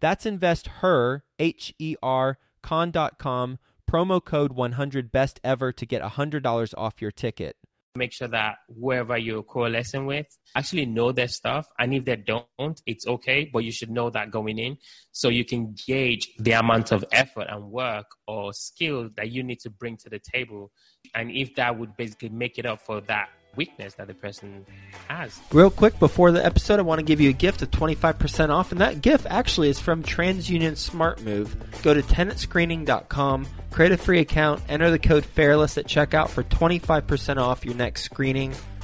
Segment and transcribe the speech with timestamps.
[0.00, 3.58] That's investher, H E R, con.com
[3.90, 7.56] promo code 100 best ever to get $100 off your ticket.
[7.96, 12.80] Make sure that whoever you're coalescing with actually know their stuff and if they don't
[12.86, 14.78] it's okay but you should know that going in.
[15.10, 19.58] So you can gauge the amount of effort and work or skill that you need
[19.60, 20.70] to bring to the table.
[21.16, 23.30] And if that would basically make it up for that
[23.60, 24.64] weakness that the person
[25.08, 25.38] has.
[25.52, 28.72] Real quick before the episode, I want to give you a gift of 25% off,
[28.72, 31.54] and that gift actually is from TransUnion Smart Move.
[31.82, 37.36] Go to tenantscreening.com, create a free account, enter the code FAIRLESS at checkout for 25%
[37.36, 38.54] off your next screening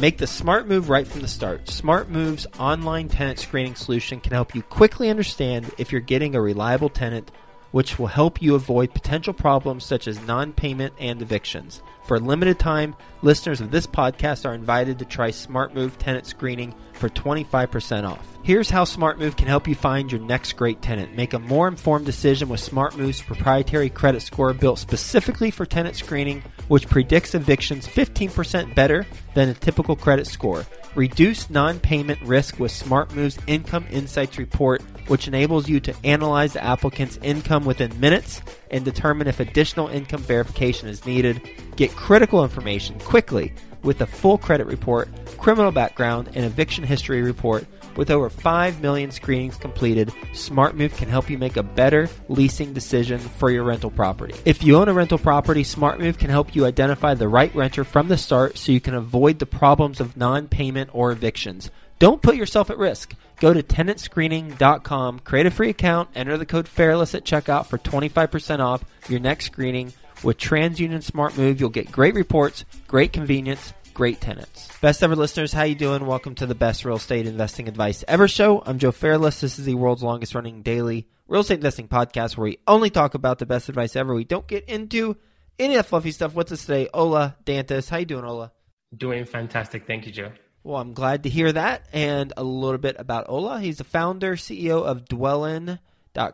[0.00, 1.68] Make the smart move right from the start.
[1.68, 6.40] Smart Move's online tenant screening solution can help you quickly understand if you're getting a
[6.40, 7.32] reliable tenant,
[7.72, 11.82] which will help you avoid potential problems such as non payment and evictions.
[12.06, 16.26] For a limited time, listeners of this podcast are invited to try Smart Move tenant
[16.26, 18.24] screening for 25% off.
[18.44, 21.16] Here's how SmartMove can help you find your next great tenant.
[21.16, 26.44] Make a more informed decision with SmartMove's proprietary credit score built specifically for tenant screening,
[26.68, 30.64] which predicts evictions 15% better than a typical credit score.
[30.94, 36.64] Reduce non payment risk with SmartMove's Income Insights Report, which enables you to analyze the
[36.64, 41.40] applicant's income within minutes and determine if additional income verification is needed.
[41.76, 43.52] Get critical information quickly
[43.82, 45.08] with a full credit report,
[45.38, 47.66] criminal background, and eviction history report.
[47.98, 53.18] With over 5 million screenings completed, SmartMove can help you make a better leasing decision
[53.18, 54.36] for your rental property.
[54.44, 58.06] If you own a rental property, SmartMove can help you identify the right renter from
[58.06, 61.72] the start so you can avoid the problems of non payment or evictions.
[61.98, 63.16] Don't put yourself at risk.
[63.40, 68.60] Go to tenantscreening.com, create a free account, enter the code FAIRLESS at checkout for 25%
[68.60, 69.92] off your next screening.
[70.22, 74.68] With TransUnion SmartMove, you'll get great reports, great convenience, great tenants.
[74.80, 76.06] Best ever listeners, how you doing?
[76.06, 78.62] Welcome to the best real estate investing advice ever show.
[78.64, 79.40] I'm Joe Fairless.
[79.40, 83.14] This is the world's longest running daily real estate investing podcast where we only talk
[83.14, 84.14] about the best advice ever.
[84.14, 85.16] We don't get into
[85.58, 86.32] any of that fluffy stuff.
[86.32, 86.88] What's this today?
[86.94, 87.88] Ola Dantis.
[87.88, 88.52] How you doing, Ola?
[88.96, 89.88] Doing fantastic.
[89.88, 90.30] Thank you, Joe.
[90.62, 91.88] Well, I'm glad to hear that.
[91.92, 93.58] And a little bit about Ola.
[93.58, 95.80] He's the founder, CEO of Dwellynn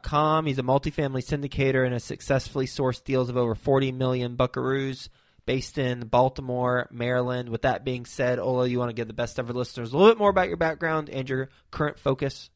[0.03, 0.45] Com.
[0.45, 5.09] He's a multifamily syndicator and has successfully sourced deals of over 40 million buckaroos
[5.47, 7.49] based in Baltimore, Maryland.
[7.49, 10.11] With that being said, Ola, you want to give the best ever listeners a little
[10.13, 12.51] bit more about your background and your current focus?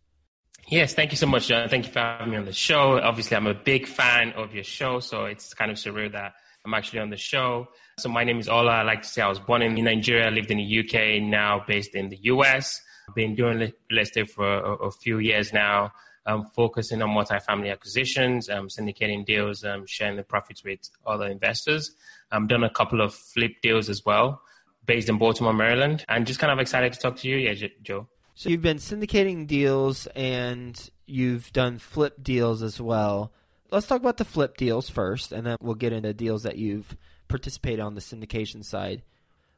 [0.69, 1.69] Yes, thank you so much, John.
[1.69, 3.01] Thank you for having me on the show.
[3.01, 6.35] Obviously, I'm a big fan of your show, so it's kind of surreal that
[6.65, 7.69] I'm actually on the show.
[7.99, 8.73] So my name is Ola.
[8.73, 11.95] I like to say I was born in Nigeria, lived in the UK, now based
[11.95, 12.81] in the US.
[13.09, 15.93] I've Been doing real estate for a, a few years now
[16.29, 21.91] um, focusing on multifamily acquisitions, um, syndicating deals, um, sharing the profits with other investors.
[22.31, 24.43] I've done a couple of flip deals as well,
[24.85, 28.07] based in Baltimore, Maryland, and just kind of excited to talk to you, yeah, Joe.
[28.35, 33.33] So you've been syndicating deals and you've done flip deals as well.
[33.71, 36.95] Let's talk about the flip deals first, and then we'll get into deals that you've
[37.27, 39.03] participated on the syndication side.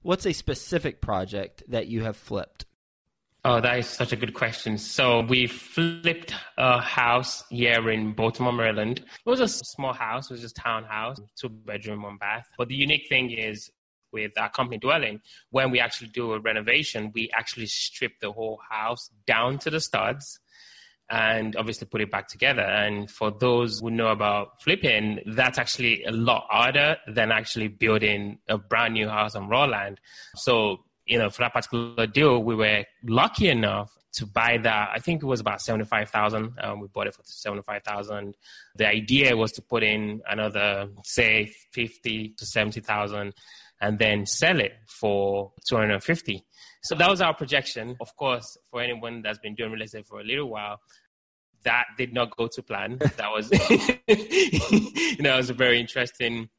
[0.03, 2.65] What's a specific project that you have flipped?
[3.43, 4.77] Oh, that is such a good question.
[4.77, 8.99] So we flipped a house here in Baltimore, Maryland.
[8.99, 10.31] It was a small house.
[10.31, 12.47] It was just townhouse, two bedroom, one bath.
[12.59, 13.71] But the unique thing is
[14.13, 15.21] with our company Dwellynn,
[15.51, 19.81] when we actually do a renovation, we actually strip the whole house down to the
[19.81, 20.39] studs
[21.09, 22.63] and obviously put it back together.
[22.63, 28.39] And for those who know about flipping, that's actually a lot harder than actually building
[28.49, 29.99] a brand new house on raw land.
[30.37, 34.91] So you know, for that particular deal, we were lucky enough to buy that.
[34.95, 36.53] I think it was about seventy five thousand.
[36.63, 38.37] Um, we bought it for seventy five thousand.
[38.77, 43.35] The idea was to put in another, say, fifty to seventy thousand,
[43.81, 46.47] and then sell it for two hundred and fifty.
[46.85, 47.97] So that was our projection.
[48.01, 50.79] Of course, for anyone that's been doing real estate for a little while,
[51.65, 52.99] that did not go to plan.
[52.99, 53.51] That was,
[54.07, 56.51] you know, it was a very interesting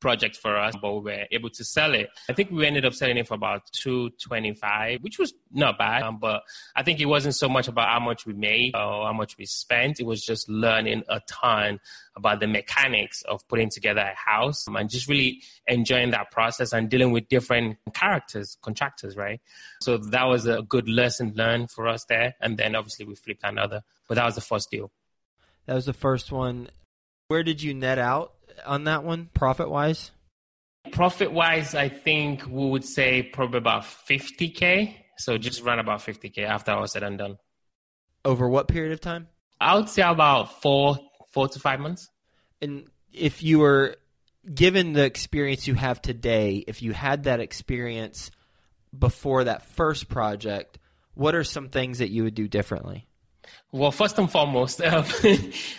[0.00, 2.10] project for us, but we were able to sell it.
[2.28, 6.02] I think we ended up selling it for about 225, which was not bad.
[6.02, 6.42] Um, but
[6.76, 9.46] I think it wasn't so much about how much we made or how much we
[9.46, 10.00] spent.
[10.00, 11.80] It was just learning a ton
[12.16, 16.88] about the mechanics of putting together a house and just really enjoying that process and
[16.88, 19.40] dealing with different characters, contractors, right?
[19.80, 22.34] So that was a good lesson learned for us there.
[22.40, 24.90] And then obviously we flipped another, but that was the first deal.
[25.66, 26.68] That was the first one.
[27.28, 28.32] Where did you net out
[28.64, 30.10] on that one, profit wise?
[30.92, 34.94] Profit wise, I think we would say probably about 50K.
[35.18, 37.38] So just run about 50K after all said and done.
[38.24, 39.28] Over what period of time?
[39.60, 40.98] I would say about four,
[41.32, 42.08] four to five months.
[42.60, 43.96] And if you were
[44.52, 48.30] given the experience you have today, if you had that experience
[48.96, 50.78] before that first project,
[51.14, 53.06] what are some things that you would do differently?
[53.72, 55.04] Well, first and foremost, um,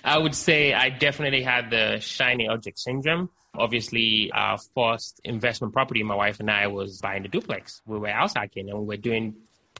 [0.03, 3.29] I would say I definitely had the shiny object syndrome.
[3.55, 7.81] Obviously, our first investment property, my wife and I, was buying the duplex.
[7.85, 9.35] We were outside and we were doing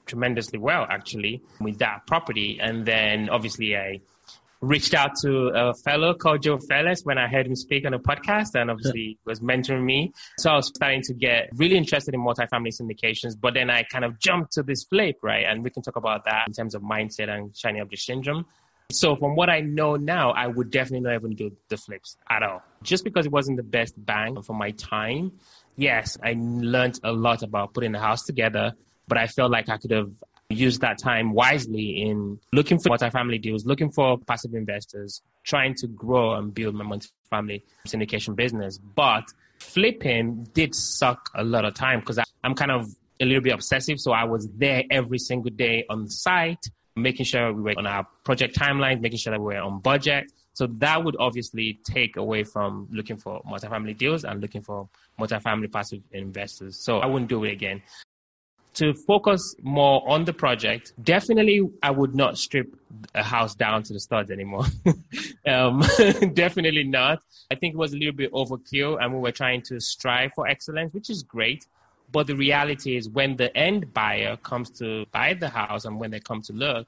[0.05, 2.59] tremendously well, actually, with that property.
[2.61, 4.01] And then obviously, I
[4.61, 7.99] reached out to a fellow called Joe Fairless when I heard him speak on a
[7.99, 10.13] podcast and obviously was mentoring me.
[10.37, 14.03] So I was starting to get really interested in multifamily syndications, but then I kind
[14.03, 15.45] of jumped to this flip, right?
[15.45, 18.45] And we can talk about that in terms of mindset and shiny object syndrome.
[18.91, 22.41] So from what I know now, I would definitely not even do the flips at
[22.41, 22.63] all.
[22.81, 25.33] Just because it wasn't the best bang for my time.
[25.77, 28.73] Yes, I learned a lot about putting the house together,
[29.07, 30.11] but I felt like I could have
[30.49, 35.87] use that time wisely in looking for multifamily deals, looking for passive investors, trying to
[35.87, 38.79] grow and build my multifamily syndication business.
[38.79, 39.25] But
[39.59, 42.87] flipping did suck a lot of time because I'm kind of
[43.19, 43.99] a little bit obsessive.
[43.99, 48.07] So I was there every single day on site, making sure we were on our
[48.23, 50.31] project timeline, making sure that we were on budget.
[50.53, 55.71] So that would obviously take away from looking for multifamily deals and looking for multifamily
[55.71, 56.83] passive investors.
[56.83, 57.83] So I wouldn't do it again
[58.79, 62.73] to focus more on the project, definitely I would not strip
[63.13, 64.63] a house down to the studs anymore.
[65.47, 65.83] um,
[66.33, 67.19] definitely not.
[67.51, 70.47] I think it was a little bit overkill and we were trying to strive for
[70.47, 71.67] excellence, which is great.
[72.13, 76.11] But the reality is when the end buyer comes to buy the house and when
[76.11, 76.87] they come to look,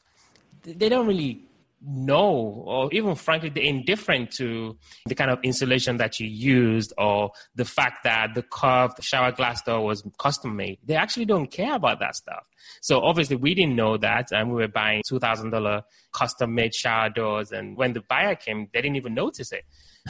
[0.64, 1.44] they don't really
[1.83, 7.31] know or even frankly they're indifferent to the kind of insulation that you used or
[7.56, 10.78] the fact that the curved shower glass door was custom made.
[10.83, 12.44] They actually don't care about that stuff.
[12.81, 15.81] So obviously we didn't know that and we were buying $2000
[16.13, 19.63] custom made shower doors and when the buyer came they didn't even notice it.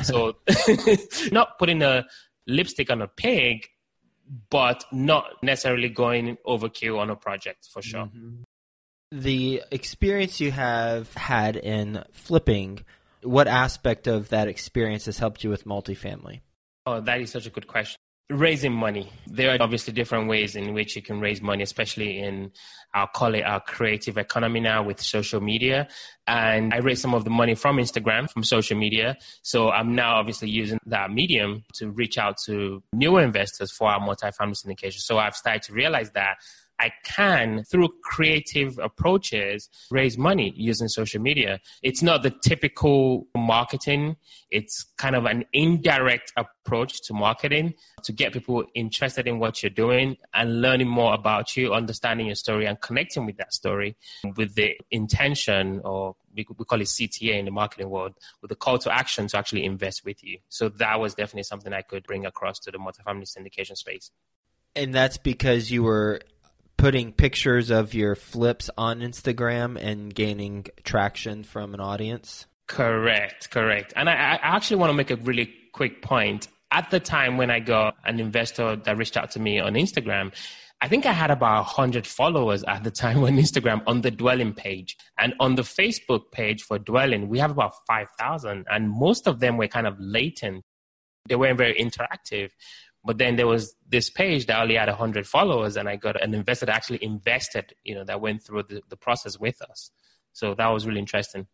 [0.03, 0.37] So
[1.31, 2.05] not putting a
[2.47, 3.67] lipstick on a pig
[4.49, 8.05] but not necessarily going overkill on a project for sure.
[8.05, 8.43] Mm-hmm
[9.11, 12.85] the experience you have had in flipping,
[13.23, 16.41] what aspect of that experience has helped you with multifamily?
[16.85, 17.97] Oh, that is such a good question.
[18.29, 19.11] Raising money.
[19.27, 22.53] There are obviously different ways in which you can raise money, especially in,
[22.93, 25.89] I'll call it our creative economy now with social media.
[26.25, 29.17] And I raised some of the money from Instagram, from social media.
[29.41, 33.99] So I'm now obviously using that medium to reach out to newer investors for our
[33.99, 34.99] multifamily syndication.
[34.99, 36.37] So I've started to realize that
[36.81, 41.59] I can, through creative approaches, raise money using social media.
[41.83, 44.15] It's not the typical marketing.
[44.49, 49.69] It's kind of an indirect approach to marketing to get people interested in what you're
[49.69, 53.95] doing and learning more about you, understanding your story and connecting with that story
[54.35, 58.79] with the intention or we, call it CTA in the marketing world with a call
[58.79, 60.39] to action to actually invest with you.
[60.49, 64.09] So that was definitely something I could bring across to the multifamily syndication space.
[64.75, 66.21] And that's because you were
[66.81, 72.47] putting pictures of your flips on Instagram and gaining traction from an audience?
[72.67, 73.93] Correct, correct.
[73.95, 76.47] And I, I actually want to make a really quick point.
[76.71, 80.33] At the time when I got an investor that reached out to me on Instagram,
[80.81, 84.57] I think I had about 100 followers at the time on Instagram on the Dwellynn
[84.57, 84.97] page.
[85.19, 88.65] And on the Facebook page for Dwellynn, we have about 5,000.
[88.71, 90.63] And most of them were kind of latent.
[91.29, 92.49] They weren't very interactive.
[93.03, 96.33] But then there was this page that only had 100 followers, and I got an
[96.35, 99.91] investor that actually invested, you know, that went through the, the process with us.
[100.33, 101.47] So that was really interesting.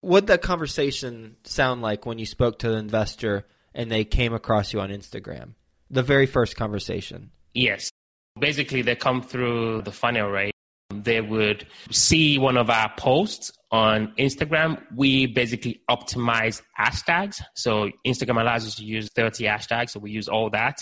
[0.00, 4.72] What that conversation sound like when you spoke to the investor and they came across
[4.72, 5.54] you on Instagram?
[5.90, 7.30] The very first conversation.
[7.54, 7.90] Yes.
[8.38, 10.52] Basically, they come through the funnel, right?
[10.90, 14.82] They would see one of our posts on Instagram.
[14.94, 17.40] We basically optimize hashtags.
[17.54, 19.90] So Instagram allows us to use 30 hashtags.
[19.90, 20.78] So we use all that.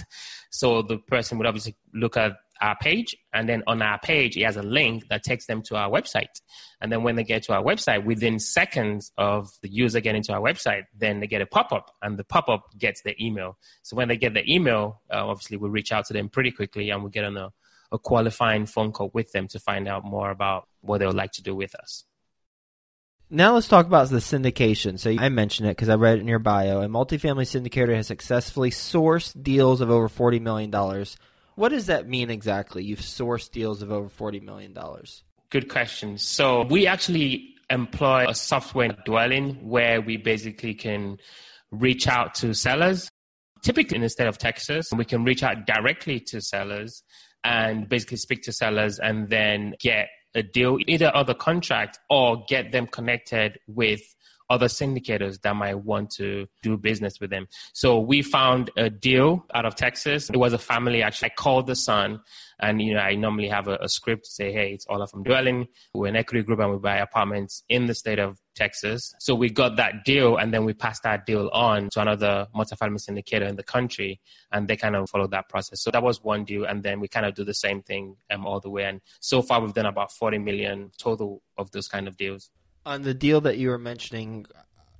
[0.50, 4.44] So the person would obviously look at our page and then on our page it
[4.44, 6.40] has a link that takes them to our website
[6.80, 10.32] and then when they get to our website within seconds of the user getting to
[10.32, 14.08] our website then they get a pop-up and the pop-up gets the email so when
[14.08, 17.10] they get the email uh, obviously we reach out to them pretty quickly and we
[17.10, 17.52] get on a,
[17.92, 21.32] a qualifying phone call with them to find out more about what they would like
[21.32, 22.04] to do with us
[23.30, 24.98] now let's talk about the syndication.
[24.98, 26.80] So I mentioned it because I read it in your bio.
[26.80, 30.70] A multifamily syndicator has successfully sourced deals of over $40 million
[31.58, 32.84] what does that mean exactly?
[32.84, 34.78] You've sourced deals of over $40 million.
[35.50, 36.16] Good question.
[36.16, 41.18] So we actually employ a software dwelling where we basically can
[41.72, 43.10] reach out to sellers.
[43.64, 47.02] Typically in the state of Texas, we can reach out directly to sellers
[47.44, 52.72] and basically speak to sellers and then get a deal, either other contract or get
[52.72, 54.00] them connected with
[54.50, 57.46] other syndicators that might want to do business with them.
[57.74, 60.30] So we found a deal out of Texas.
[60.30, 61.32] It was a family actually.
[61.32, 62.20] I called the son
[62.58, 65.22] and, you know, I normally have a, a script to say, hey, it's Ola from
[65.22, 65.68] Dwellynn.
[65.92, 69.14] We're an equity group and we buy apartments in the state of Texas.
[69.18, 73.00] So we got that deal and then we passed that deal on to another multifamily
[73.08, 74.20] syndicator in the country
[74.52, 75.80] and they kind of followed that process.
[75.80, 76.64] So that was one deal.
[76.64, 78.84] And then we kind of do the same thing um, all the way.
[78.84, 82.50] And so far we've done about 40 million total of those kind of deals
[82.88, 84.46] on the deal that you were mentioning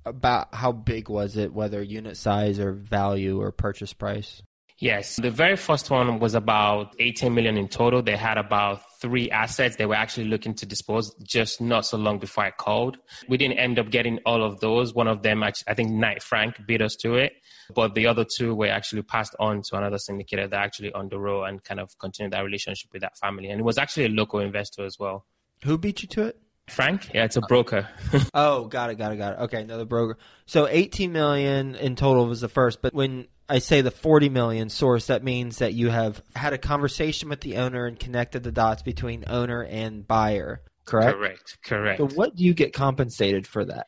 [0.05, 4.43] about how big was it whether unit size or value or purchase price
[4.79, 5.17] yes.
[5.17, 8.01] The very first one was about 18 million in total.
[8.01, 12.19] They had about three assets they were actually looking to dispose just not so long
[12.19, 12.97] before i called.
[13.29, 14.93] We didn't end up getting all of those.
[14.93, 17.33] One of them i think knight frank beat us to it
[17.73, 21.19] but the other two were actually passed on to another syndicator that actually on the
[21.19, 23.49] road and kind of continued that relationship with that family.
[23.49, 25.25] And it was actually a local investor as well.
[25.63, 26.37] Who beat you to it
[26.71, 27.11] Frank?
[27.13, 27.87] Yeah, it's a broker.
[28.33, 29.39] oh, got it, got it, got it.
[29.43, 30.17] Okay, another broker.
[30.45, 34.69] So 18 million in total was the first, but when I say the 40 million
[34.69, 38.51] source, that means that you have had a conversation with the owner and connected the
[38.51, 41.17] dots between owner and buyer, correct?
[41.17, 41.99] Correct, correct.
[41.99, 43.87] So what do you get compensated for that?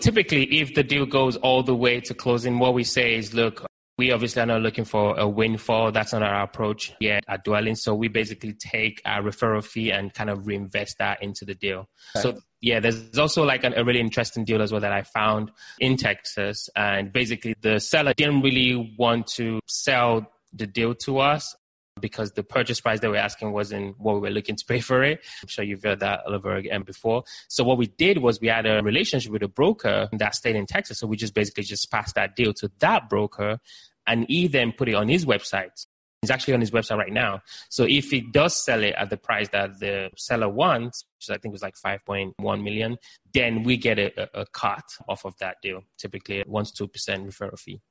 [0.00, 3.64] Typically, if the deal goes all the way to closing, what we say is, look,
[3.96, 5.92] we obviously are not looking for a windfall.
[5.92, 7.76] That's not our approach yet at Dwellynn.
[7.76, 11.88] So we basically take our referral fee and kind of reinvest that into the deal.
[12.16, 12.22] Okay.
[12.22, 15.52] So yeah, there's also like an, a really interesting deal as well that I found
[15.78, 16.68] in Texas.
[16.74, 21.54] And basically the seller didn't really want to sell the deal to us
[22.00, 25.02] because the purchase price that we're asking wasn't what we were looking to pay for
[25.02, 25.20] it.
[25.42, 27.24] I'm sure you've heard that all over again before.
[27.48, 30.66] So what we did was we had a relationship with a broker that stayed in
[30.66, 30.98] Texas.
[30.98, 33.60] So we just basically just passed that deal to that broker
[34.06, 35.86] and he then put it on his website.
[36.20, 37.42] He's actually on his website right now.
[37.68, 41.38] So if he does sell it at the price that the seller wants, which I
[41.38, 42.96] think was like 5.1 million,
[43.34, 47.58] then we get a, a cut off of that deal, typically 1 to 2% referral
[47.58, 47.82] fee.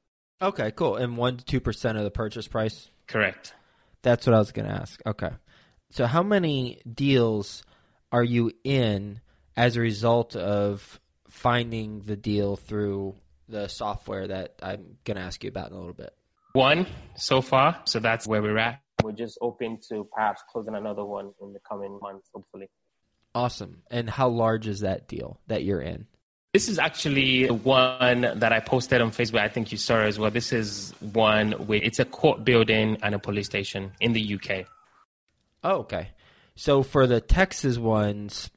[0.42, 0.96] Okay, cool.
[0.96, 2.90] And 1 to 2% of the purchase price?
[3.08, 3.54] Correct.
[4.04, 5.02] That's what I was going to ask.
[5.06, 5.32] Okay.
[5.92, 7.64] So, how many deals
[8.12, 9.22] are you in
[9.56, 13.16] as a result of finding the deal through
[13.50, 16.14] the software that I'm going to ask you about in a little bit?
[16.54, 17.82] One so far.
[17.86, 18.82] So, that's where we're at.
[19.04, 22.70] We're just open to perhaps closing another one in the coming months, hopefully.
[23.36, 23.82] Awesome.
[23.90, 26.08] And how large is that deal that you're in?
[26.54, 29.40] This is actually the one that I posted on Facebook.
[29.40, 30.30] I think you saw as well.
[30.30, 34.68] This is one with it's a court building and a police station in the UK.
[35.64, 36.10] Oh, okay.
[36.56, 38.52] So for the Texas ones,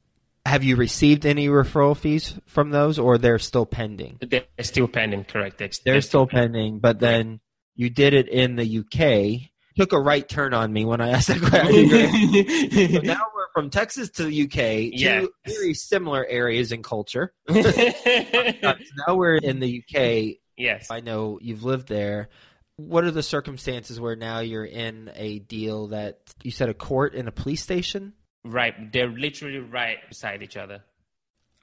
[0.44, 4.18] have you received any referral fees from those, or they're still pending?
[4.20, 5.24] They're still pending.
[5.24, 5.56] Correct.
[5.56, 7.40] They're, they're still, still pending, pending, but then
[7.76, 9.50] you did it in the UK.
[9.78, 13.00] Took a right turn on me when I asked that question.
[13.00, 13.22] so now
[13.56, 15.20] from Texas to the UK, yeah.
[15.20, 17.32] two very similar areas in culture.
[17.48, 20.36] now we're in the UK.
[20.58, 20.88] Yes.
[20.90, 22.28] I know you've lived there.
[22.76, 27.14] What are the circumstances where now you're in a deal that you said a court
[27.14, 28.12] and a police station?
[28.44, 28.92] Right.
[28.92, 30.84] They're literally right beside each other.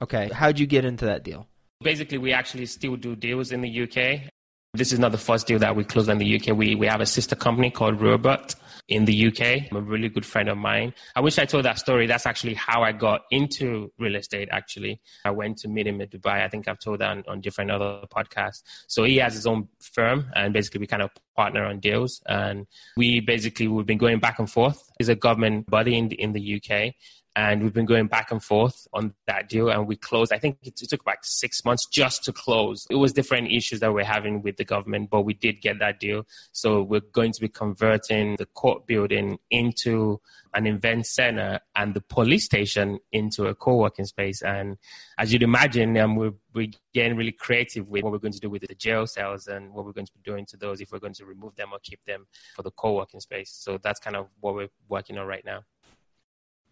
[0.02, 0.30] Okay.
[0.34, 1.46] How'd you get into that deal?
[1.80, 4.32] Basically, we actually still do deals in the UK.
[4.72, 6.56] This is not the first deal that we closed in the UK.
[6.56, 8.56] We, we have a sister company called Robot
[8.88, 9.70] in the UK.
[9.70, 10.94] I'm a really good friend of mine.
[11.16, 12.06] I wish I told that story.
[12.06, 15.00] That's actually how I got into real estate, actually.
[15.24, 16.44] I went to meet him in Dubai.
[16.44, 18.62] I think I've told that on, on different other podcasts.
[18.86, 22.22] So he has his own firm and basically we kind of partner on deals.
[22.26, 24.90] And we basically, we've been going back and forth.
[24.98, 26.94] He's a government body in the, in the UK
[27.36, 29.68] and we've been going back and forth on that deal.
[29.68, 30.32] And we closed.
[30.32, 32.86] I think it, took about six months just to close.
[32.90, 35.98] It was different issues that we're having with the government, but we did get that
[35.98, 36.26] deal.
[36.52, 40.20] So we're going to be converting the court building into
[40.54, 44.40] an event center and the police station into a co-working space.
[44.42, 44.76] And
[45.18, 48.50] as you'd imagine, um, we're, we're getting really creative with what we're going to do
[48.50, 51.00] with the jail cells and what we're going to be doing to those if we're
[51.00, 53.50] going to remove them or keep them for the co-working space.
[53.50, 55.64] So that's kind of what we're working on right now.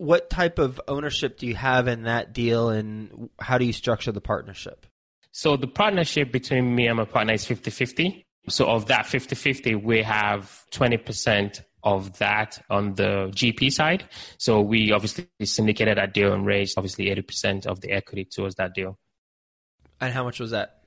[0.02, 4.10] What type of ownership do you have in that deal and how do you structure
[4.10, 4.84] the partnership?
[5.30, 8.24] So the partnership between me and my partner is 50-50.
[8.48, 14.02] So of that 50-50, we have 20% of that on the GP side.
[14.38, 18.74] So we obviously syndicated that deal and raised obviously 80% of the equity towards that
[18.74, 18.98] deal.
[20.00, 20.82] And how much was that?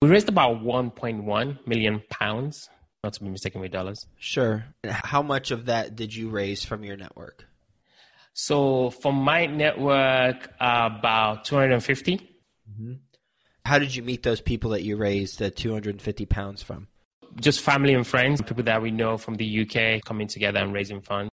[0.00, 2.68] We raised about 1.1 million pounds,
[3.04, 4.04] not to be mistaken with dollars.
[4.18, 4.64] Sure.
[4.84, 7.46] How much of that did you raise from your network?
[8.34, 12.16] So from my network, uh, about 250.
[12.16, 12.92] Mm-hmm.
[13.64, 16.88] How did you meet those people that you raised the 250 pounds from?
[17.40, 21.00] just family and friends, people that we know from the UK coming together and raising
[21.00, 21.30] funds.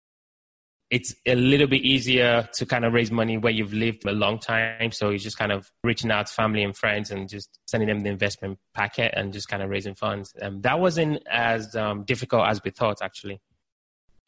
[0.90, 4.38] It's a little bit easier to kind of raise money where you've lived a long
[4.38, 4.92] time.
[4.92, 8.00] So you're just kind of reaching out to family and friends and just sending them
[8.00, 10.34] the investment packet and just kind of raising funds.
[10.36, 13.40] And um, that wasn't as um, difficult as we thought, actually.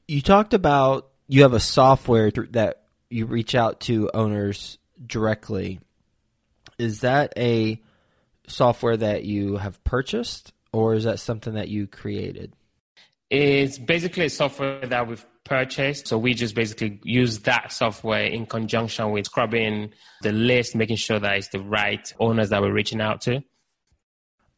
[0.09, 5.81] You talked about you have a software that you reach out to owners directly.
[6.79, 7.81] Is that a
[8.47, 12.53] software that you have purchased or is that something that you created?
[13.31, 16.09] It's basically a software that we've purchased.
[16.09, 21.19] So we just basically use that software in conjunction with scrubbing the list, making sure
[21.19, 23.43] that it's the right owners that we're reaching out to.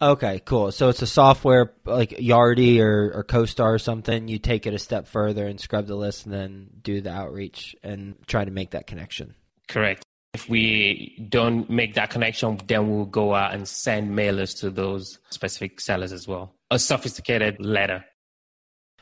[0.01, 0.73] Okay, cool.
[0.73, 4.29] So it's a software like Yardi or, or CoStar or something.
[4.29, 7.75] You take it a step further and scrub the list and then do the outreach
[7.83, 9.35] and try to make that connection.
[9.69, 10.05] Correct.
[10.35, 15.19] If we don't make that connection, then we'll go out and send mailers to those
[15.31, 16.55] specific sellers as well.
[16.71, 18.05] A sophisticated letter.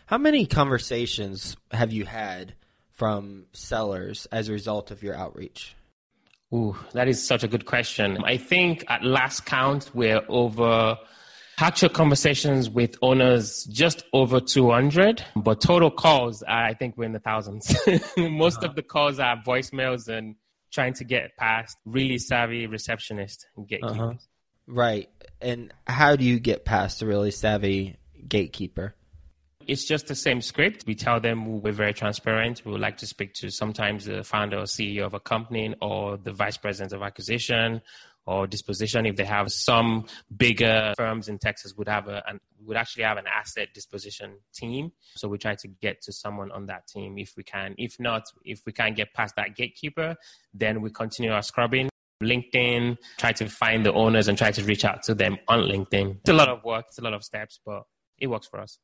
[0.07, 2.55] How many conversations have you had
[2.91, 5.75] from sellers as a result of your outreach?
[6.53, 8.19] Ooh, that is such a good question.
[8.25, 10.97] I think at last count, we're over
[11.59, 17.21] actual conversations with owners just over 200, but total calls, I think we're in the
[17.21, 17.75] thousands.
[18.17, 18.69] Most uh-huh.
[18.69, 20.37] of the calls are voicemails and
[20.73, 23.99] trying to get past really savvy receptionist and gatekeepers.
[23.99, 24.13] Uh-huh.
[24.67, 25.09] Right.
[25.41, 28.95] And how do you get past a really savvy gatekeeper?
[29.67, 30.85] It's just the same script.
[30.87, 32.63] We tell them we're very transparent.
[32.65, 36.17] We would like to speak to sometimes the founder or CEO of a company or
[36.17, 37.81] the vice president of acquisition
[38.27, 39.07] or disposition.
[39.07, 43.17] If they have some bigger firms in Texas would have a, an, would actually have
[43.17, 44.93] an asset disposition team.
[45.17, 47.75] So we try to get to someone on that team if we can.
[47.79, 50.17] If not, if we can't get past that gatekeeper,
[50.53, 51.89] then we continue our scrubbing.
[52.23, 56.19] LinkedIn, try to find the owners and try to reach out to them on LinkedIn.
[56.21, 57.83] It's a lot of work, it's a lot of steps, but
[58.19, 58.79] it works for us.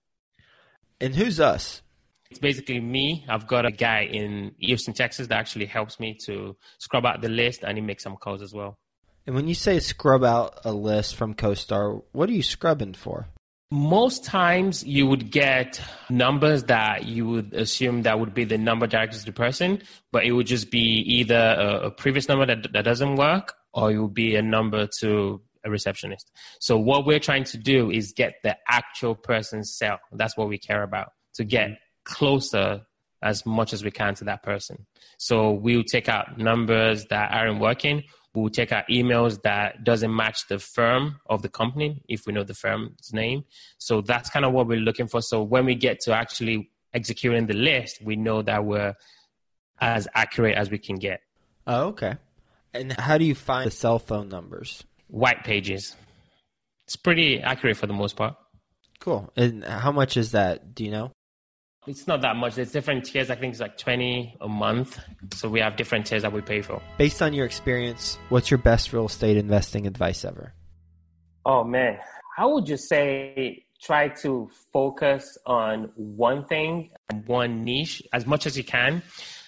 [1.00, 1.82] And who's us?
[2.30, 3.24] It's basically me.
[3.28, 7.28] I've got a guy in Houston, Texas that actually helps me to scrub out the
[7.28, 8.78] list and he makes some calls as well.
[9.26, 13.28] And when you say scrub out a list from CoStar, what are you scrubbing for?
[13.72, 18.86] Most times you would get numbers that you would assume that would be the number
[18.86, 19.82] directed to the person,
[20.12, 23.92] but it would just be either a, a previous number that, that doesn't work or
[23.92, 26.30] it would be a number to a receptionist.
[26.60, 29.98] So what we're trying to do is get the actual person's cell.
[30.12, 31.74] That's what we care about to get mm-hmm.
[32.04, 32.82] closer
[33.22, 34.86] as much as we can to that person.
[35.18, 40.46] So we'll take out numbers that aren't working We'll take out emails that doesn't match
[40.48, 43.44] the firm of the company if we know the firm's name.
[43.78, 45.20] So that's kind of what we're looking for.
[45.20, 48.94] So when we get to actually executing the list, we know that we're
[49.80, 51.22] as accurate as we can get.
[51.66, 52.16] Oh, okay.
[52.72, 54.84] And how do you find the cell phone numbers?
[55.10, 55.96] White pages.
[56.86, 58.36] It's pretty accurate for the most part.
[59.00, 59.32] Cool.
[59.36, 60.74] And how much is that?
[60.74, 61.12] Do you know?
[61.86, 62.56] It's not that much.
[62.56, 63.30] There's different tiers.
[63.30, 65.00] I think it's like 20 a month.
[65.32, 66.82] So we have different tiers that we pay for.
[66.98, 70.52] Based on your experience, what's your best real estate investing advice ever?
[71.46, 71.98] Oh, man.
[72.36, 76.90] I would just say try to focus on one thing,
[77.26, 79.02] one niche as much as you can,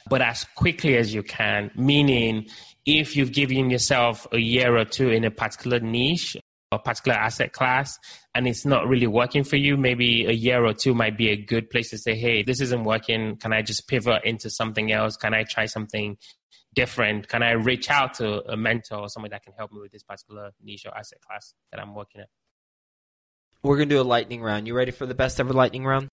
[0.09, 1.70] but as quickly as you can.
[1.77, 2.48] Meaning,
[2.85, 6.37] if you've given yourself a year or two in a particular niche,
[6.73, 7.99] or particular asset class
[8.35, 11.37] and it's not really working for you, maybe a year or two might be a
[11.37, 13.37] good place to say, hey, this isn't working.
[13.37, 15.16] Can I just pivot into something else?
[15.16, 16.16] Can I try something
[16.75, 17.29] different?
[17.29, 20.03] Can I reach out to a mentor or somebody that can help me with this
[20.03, 22.29] particular niche or asset class that I'm working at?
[23.62, 24.66] We're going to do a lightning round.
[24.66, 26.09] You ready for the best ever lightning round?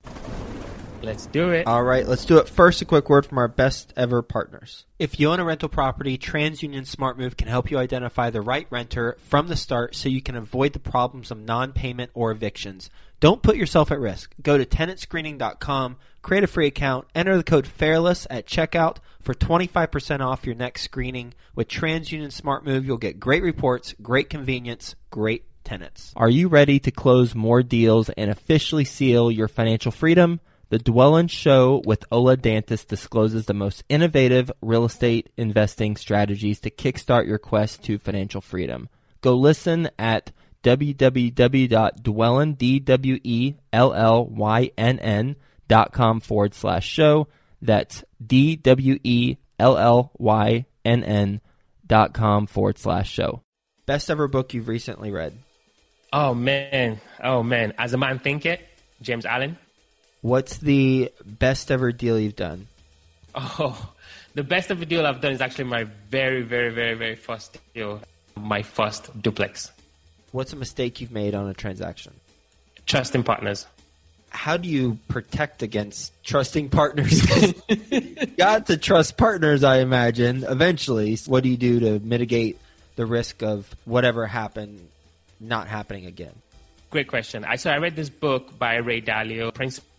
[1.02, 1.66] Let's do it.
[1.66, 2.50] All right, let's do it.
[2.50, 4.86] First, a quick word from our best ever partners.
[4.98, 9.18] If you own a rental property, TransUnion SmartMove can help you identify the right renter
[9.20, 12.90] from the start so you can avoid the problems of non payment or evictions.
[13.20, 14.34] Don't put yourself at risk.
[14.42, 20.22] Go to tenantscreening.com, create a free account, enter the code FAIRLESS at checkout for 25%
[20.22, 21.34] off your next screening.
[21.56, 26.14] With TransUnion SmartMove, you'll get great reports, great convenience, great tenants.
[26.16, 30.40] Are you ready to close more deals and officially seal your financial freedom?
[30.70, 36.70] The Dwellynn Show with Ola Dantis discloses the most innovative real estate investing strategies to
[36.70, 38.88] kickstart your quest to financial freedom.
[39.22, 43.56] Go listen at www.dwellynn, D-W-E-L-L-Y-N-N
[45.68, 47.28] dot com forward slash show.
[47.64, 49.02] That's D-W-E-L-L-Y-N-N
[51.88, 53.42] dot com forward slash show.
[53.88, 55.34] Best ever book you've recently read?
[56.14, 57.02] Oh, man.
[57.24, 57.74] Oh, man.
[57.80, 58.62] As a Man Thinketh,
[59.02, 59.58] James Allen.
[60.22, 62.68] What's the best ever deal you've done?
[63.34, 63.92] Oh,
[64.36, 68.02] the best ever deal I've done is actually my very, very, very, very first deal,
[68.36, 69.72] my first duplex.
[70.32, 72.14] What's a mistake you've made on a transaction?
[72.86, 73.66] Trusting partners.
[74.30, 77.22] How do you protect against trusting partners?
[78.38, 81.16] got to trust partners, I imagine, eventually.
[81.26, 82.60] What do you do to mitigate
[82.96, 84.88] the risk of whatever happened
[85.40, 86.34] not happening again?
[86.90, 87.46] Great question.
[87.46, 89.54] I so I read this book by Ray Dalio,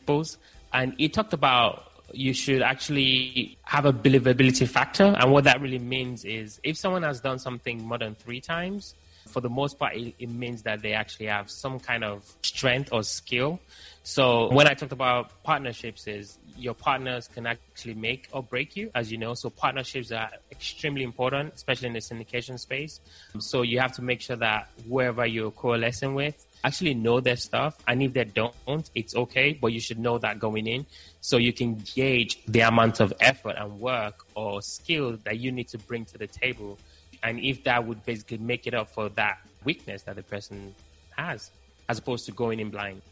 [0.07, 0.39] Principles,
[0.73, 5.15] and it talked about you should actually have a believability factor.
[5.19, 8.95] And what that really means is if someone has done something more than three times,
[9.29, 12.89] for the most part, it, it, means that they actually have some kind of strength
[12.93, 13.61] or skill.
[14.03, 18.91] So when I talked about partnerships, is your partners can actually make or break you,
[18.95, 19.35] as you know.
[19.35, 23.01] So partnerships are extremely important, especially in the syndication space.
[23.39, 27.77] So you have to make sure that whoever you're coalescing with actually know their stuff.
[27.87, 28.55] And if they don't,
[28.95, 30.87] it's okay, but you should know that going in
[31.21, 35.69] so you can gauge the amount of effort and work or skill that you need
[35.69, 36.79] to bring to the table.
[37.23, 40.75] And if that would basically make it up for that weakness that the person
[41.17, 41.51] has,
[41.89, 43.03] as opposed to going in blind.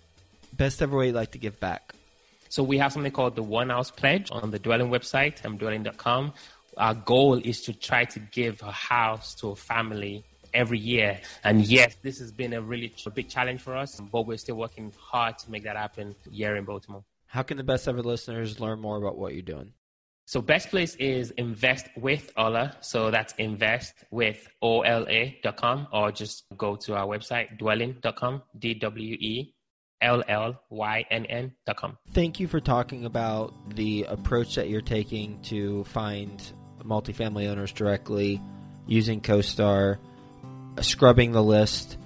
[0.55, 1.95] Best ever way you'd like to give back?
[2.49, 6.33] So we have something called the One House Pledge on the Dwellynn website, um, dwellynn.com.
[6.79, 11.21] Our goal is to try to give a house to a family every year.
[11.45, 14.57] And yes, this has been a really a big challenge for us, but we're still
[14.57, 17.05] working hard to make that happen here in Baltimore.
[17.27, 19.73] How can the best ever listeners learn more about what you're doing?
[20.27, 22.77] So best place is invest with Ola.
[22.81, 29.55] So that's invest with O-L-A.com or just go to our website, dwellynn.com, D-W-E
[30.01, 31.99] L-L-Y-N-N.com.
[32.13, 36.41] Thank you for talking about the approach that you're taking to find
[36.83, 38.41] multifamily owners directly
[38.87, 39.99] using CoStar,
[40.85, 41.97] scrubbing the list,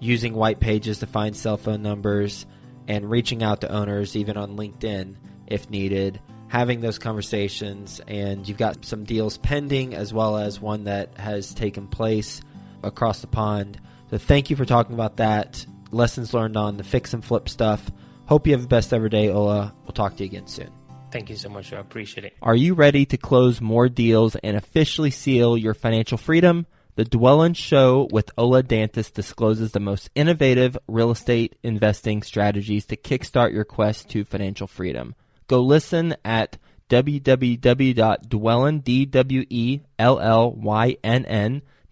[0.00, 2.46] using white pages to find cell phone numbers,
[2.86, 8.00] and reaching out to owners even on LinkedIn if needed, having those conversations.
[8.06, 12.40] And you've got some deals pending as well as one that has taken place
[12.82, 13.80] across the pond.
[14.10, 17.90] So thank you for talking about that lessons learned on the fix and flip stuff.
[18.26, 19.74] Hope you have the best ever day, Ola.
[19.84, 20.70] We'll talk to you again soon.
[21.10, 21.72] Thank you so much.
[21.72, 22.34] I appreciate it.
[22.42, 26.66] Are you ready to close more deals and officially seal your financial freedom?
[26.98, 32.96] The Dwellynn Show with Ola Dantis discloses the most innovative real estate investing strategies to
[32.96, 35.14] kickstart your quest to financial freedom.
[35.46, 36.58] Go listen at
[36.90, 39.22] www.dwellynn, D-W-E-L-L-Y-N-N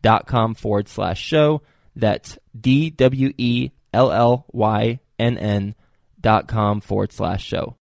[0.03, 1.63] dot com forward slash show.
[1.95, 5.77] That's D-W-E L L Y N N
[6.21, 7.77] dot com forward slash show.